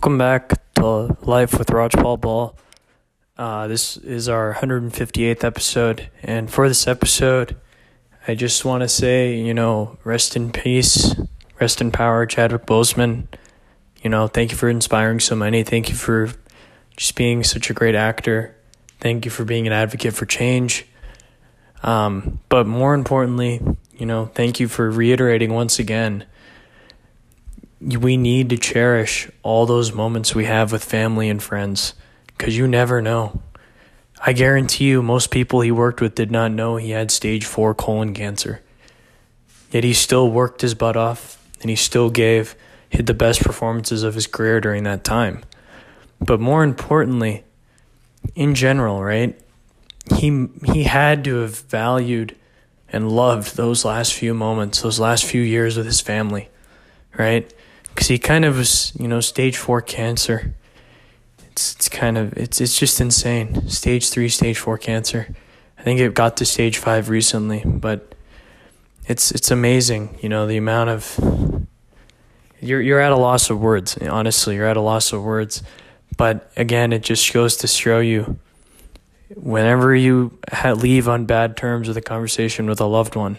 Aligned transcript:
Welcome 0.00 0.16
back 0.16 0.74
to 0.76 1.14
Life 1.20 1.58
with 1.58 1.68
Raj 1.68 1.92
Paul 1.92 2.16
Ball. 2.16 2.56
Uh, 3.36 3.66
this 3.66 3.98
is 3.98 4.30
our 4.30 4.54
158th 4.54 5.44
episode, 5.44 6.08
and 6.22 6.50
for 6.50 6.68
this 6.68 6.88
episode, 6.88 7.54
I 8.26 8.34
just 8.34 8.64
want 8.64 8.80
to 8.80 8.88
say, 8.88 9.36
you 9.36 9.52
know, 9.52 9.98
rest 10.02 10.36
in 10.36 10.52
peace, 10.52 11.14
rest 11.60 11.82
in 11.82 11.90
power, 11.90 12.24
Chadwick 12.24 12.64
Boseman. 12.64 13.26
You 14.02 14.08
know, 14.08 14.26
thank 14.26 14.52
you 14.52 14.56
for 14.56 14.70
inspiring 14.70 15.20
so 15.20 15.36
many. 15.36 15.64
Thank 15.64 15.90
you 15.90 15.94
for 15.94 16.30
just 16.96 17.14
being 17.14 17.44
such 17.44 17.68
a 17.68 17.74
great 17.74 17.94
actor. 17.94 18.56
Thank 19.00 19.26
you 19.26 19.30
for 19.30 19.44
being 19.44 19.66
an 19.66 19.74
advocate 19.74 20.14
for 20.14 20.24
change. 20.24 20.86
Um, 21.82 22.40
but 22.48 22.66
more 22.66 22.94
importantly, 22.94 23.60
you 23.92 24.06
know, 24.06 24.30
thank 24.34 24.60
you 24.60 24.66
for 24.66 24.90
reiterating 24.90 25.52
once 25.52 25.78
again 25.78 26.24
we 27.80 28.16
need 28.16 28.50
to 28.50 28.56
cherish 28.56 29.28
all 29.42 29.66
those 29.66 29.92
moments 29.92 30.34
we 30.34 30.44
have 30.44 30.72
with 30.72 30.84
family 30.84 31.28
and 31.28 31.42
friends 31.42 31.94
because 32.36 32.56
you 32.56 32.68
never 32.68 33.00
know. 33.00 33.42
I 34.24 34.34
guarantee 34.34 34.88
you, 34.88 35.02
most 35.02 35.30
people 35.30 35.62
he 35.62 35.70
worked 35.70 36.00
with 36.00 36.14
did 36.14 36.30
not 36.30 36.52
know 36.52 36.76
he 36.76 36.90
had 36.90 37.10
stage 37.10 37.46
four 37.46 37.74
colon 37.74 38.12
cancer. 38.12 38.60
Yet 39.70 39.84
he 39.84 39.94
still 39.94 40.30
worked 40.30 40.60
his 40.60 40.74
butt 40.74 40.96
off 40.96 41.42
and 41.60 41.70
he 41.70 41.76
still 41.76 42.10
gave 42.10 42.54
hit 42.90 43.06
the 43.06 43.14
best 43.14 43.42
performances 43.42 44.02
of 44.02 44.14
his 44.14 44.26
career 44.26 44.60
during 44.60 44.82
that 44.82 45.04
time. 45.04 45.42
But 46.20 46.40
more 46.40 46.64
importantly, 46.64 47.44
in 48.34 48.54
general, 48.54 49.02
right? 49.02 49.40
He 50.16 50.48
he 50.64 50.84
had 50.84 51.24
to 51.24 51.36
have 51.36 51.60
valued 51.60 52.36
and 52.92 53.10
loved 53.10 53.56
those 53.56 53.84
last 53.84 54.12
few 54.12 54.34
moments, 54.34 54.82
those 54.82 54.98
last 54.98 55.24
few 55.24 55.40
years 55.40 55.76
with 55.76 55.86
his 55.86 56.00
family, 56.00 56.48
right? 57.16 57.50
Because 57.94 58.08
he 58.08 58.18
kind 58.18 58.44
of 58.44 58.56
was, 58.56 58.92
you 58.98 59.08
know, 59.08 59.20
stage 59.20 59.56
four 59.56 59.80
cancer. 59.80 60.54
It's 61.50 61.74
it's 61.74 61.88
kind 61.88 62.16
of 62.16 62.32
it's 62.34 62.60
it's 62.60 62.78
just 62.78 63.00
insane. 63.00 63.68
Stage 63.68 64.10
three, 64.10 64.28
stage 64.28 64.58
four 64.58 64.78
cancer. 64.78 65.34
I 65.78 65.82
think 65.82 66.00
it 66.00 66.14
got 66.14 66.36
to 66.38 66.44
stage 66.44 66.78
five 66.78 67.08
recently, 67.08 67.62
but 67.64 68.14
it's 69.06 69.32
it's 69.32 69.50
amazing, 69.50 70.18
you 70.22 70.28
know, 70.28 70.46
the 70.46 70.56
amount 70.56 70.90
of 70.90 71.66
you're 72.60 72.80
you're 72.80 73.00
at 73.00 73.12
a 73.12 73.16
loss 73.16 73.50
of 73.50 73.60
words. 73.60 73.96
Honestly, 73.98 74.56
you're 74.56 74.66
at 74.66 74.76
a 74.76 74.80
loss 74.80 75.12
of 75.12 75.22
words. 75.22 75.62
But 76.16 76.52
again, 76.56 76.92
it 76.92 77.02
just 77.02 77.32
goes 77.32 77.56
to 77.58 77.66
show 77.66 78.00
you 78.00 78.38
whenever 79.34 79.94
you 79.94 80.38
leave 80.64 81.08
on 81.08 81.24
bad 81.24 81.56
terms 81.56 81.88
with 81.88 81.96
a 81.96 82.02
conversation 82.02 82.68
with 82.68 82.80
a 82.80 82.86
loved 82.86 83.16
one, 83.16 83.38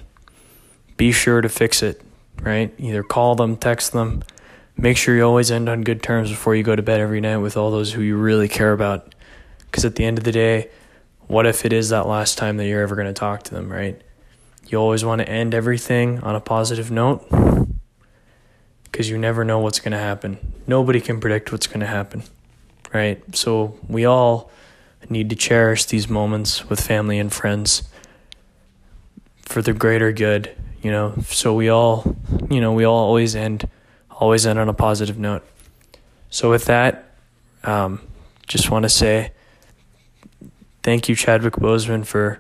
be 0.97 1.12
sure 1.12 1.42
to 1.42 1.50
fix 1.50 1.84
it, 1.84 2.02
right? 2.42 2.73
Either 2.78 3.03
call 3.03 3.36
them, 3.36 3.58
text 3.58 3.92
them, 3.92 4.23
make 4.82 4.98
sure 4.98 5.16
you 5.16 5.24
always 5.24 5.52
end 5.52 5.70
on 5.70 5.84
good 5.84 6.02
terms 6.02 6.30
before 6.30 6.56
you 6.56 6.64
go 6.64 6.76
to 6.76 6.82
bed 6.82 7.00
every 7.00 7.22
night 7.22 7.38
with 7.38 7.56
all 7.56 7.70
those 7.70 7.94
who 7.94 8.02
you 8.02 8.18
really 8.18 8.48
care 8.48 8.74
about. 8.74 9.14
Because 9.68 9.86
at 9.86 9.96
the 9.96 10.04
end 10.04 10.18
of 10.18 10.24
the 10.24 10.32
day, 10.32 10.70
what 11.28 11.46
if 11.46 11.66
it 11.66 11.72
is 11.72 11.90
that 11.90 12.08
last 12.08 12.38
time 12.38 12.58
that 12.58 12.66
you're 12.66 12.82
ever 12.82 12.96
going 12.96 13.08
to 13.08 13.14
talk 13.14 13.44
to 13.44 13.54
them, 13.54 13.72
right? 13.72 14.02
You 14.68 14.80
always 14.80 15.06
want 15.06 15.20
to 15.20 15.30
end 15.30 15.54
everything 15.54 16.20
on 16.22 16.36
a 16.36 16.42
positive 16.42 16.90
note 16.90 17.26
because 18.84 19.09
you 19.09 19.18
never 19.18 19.46
know 19.46 19.59
what's 19.59 19.80
going 19.80 19.92
to 19.92 20.00
happen. 20.00 20.40
Nobody 20.66 21.00
can 21.00 21.20
predict 21.20 21.52
what's 21.52 21.68
going 21.68 21.80
to 21.82 21.86
happen, 21.86 22.24
right? 22.94 23.24
So 23.36 23.78
we 23.88 24.06
all 24.06 24.50
need 25.09 25.30
to 25.30 25.36
cherish 25.36 25.86
these 25.86 26.09
moments 26.09 26.70
with 26.70 26.82
family 26.82 27.20
and 27.20 27.32
friends 27.32 27.84
for 29.44 29.62
the 29.62 29.74
greater 29.74 30.12
good, 30.12 30.56
you 30.82 30.90
know. 30.90 31.14
So 31.28 31.54
we 31.54 31.70
all, 31.70 32.16
you 32.50 32.59
know, 32.59 32.74
we 32.74 32.84
all 32.84 32.98
always 32.98 33.36
end 33.36 33.70
always 34.22 34.45
end 34.45 34.59
on 34.59 34.69
a 34.69 34.73
positive 34.73 35.17
note. 35.17 35.44
So, 36.30 36.50
with 36.50 36.66
that, 36.66 37.16
um, 37.64 38.08
just 38.47 38.69
want 38.69 38.83
to 38.83 38.89
say 38.89 39.31
thank 40.84 41.09
you, 41.09 41.16
Chadwick 41.16 41.56
Boseman, 41.56 42.06
for 42.06 42.40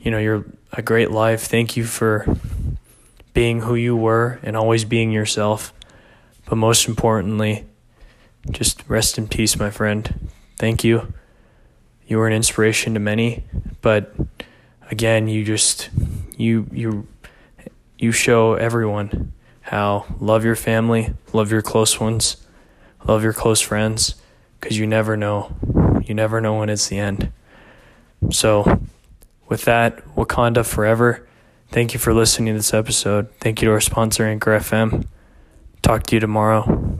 you 0.00 0.10
know 0.10 0.18
you're 0.18 0.44
a 0.72 0.82
great 0.82 1.10
life. 1.10 1.42
Thank 1.42 1.76
you 1.76 1.84
for 1.84 2.26
being 3.34 3.60
who 3.60 3.74
you 3.74 3.94
were 3.94 4.40
and 4.42 4.56
always 4.56 4.84
being 4.84 5.12
yourself. 5.12 5.72
But 6.46 6.56
most 6.56 6.88
importantly, 6.88 7.66
just 8.50 8.82
rest 8.88 9.18
in 9.18 9.28
peace, 9.28 9.56
my 9.56 9.70
friend. 9.70 10.30
Thank 10.58 10.82
you. 10.82 11.12
You 12.06 12.18
were 12.18 12.26
an 12.26 12.32
inspiration 12.32 12.94
to 12.94 13.00
many, 13.00 13.44
but 13.82 14.12
again, 14.90 15.28
you 15.28 15.44
just 15.44 15.90
you 16.36 16.66
you 16.72 17.06
you 17.98 18.10
show 18.10 18.54
everyone 18.54 19.32
how 19.62 20.06
love 20.18 20.44
your 20.44 20.56
family, 20.56 21.14
love 21.32 21.50
your 21.52 21.62
close 21.62 22.00
ones, 22.00 22.36
love 23.06 23.22
your 23.22 23.32
close 23.32 23.60
friends, 23.60 24.14
because 24.60 24.78
you 24.78 24.86
never 24.86 25.16
know. 25.16 25.54
You 26.04 26.14
never 26.14 26.40
know 26.40 26.58
when 26.58 26.68
it's 26.68 26.88
the 26.88 26.98
end. 26.98 27.32
So, 28.30 28.80
with 29.48 29.64
that, 29.64 30.04
Wakanda 30.14 30.64
forever. 30.64 31.26
Thank 31.68 31.94
you 31.94 32.00
for 32.00 32.12
listening 32.12 32.54
to 32.54 32.58
this 32.58 32.74
episode. 32.74 33.30
Thank 33.40 33.62
you 33.62 33.68
to 33.68 33.72
our 33.72 33.80
sponsor, 33.80 34.24
Anchor 34.24 34.52
FM. 34.58 35.06
Talk 35.82 36.04
to 36.04 36.16
you 36.16 36.20
tomorrow. 36.20 36.98